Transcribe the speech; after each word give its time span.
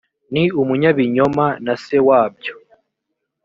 ni 0.33 0.43
umunyabinyoma 0.61 1.45
na 1.65 1.73
se 1.83 1.97
wabyo 2.07 2.53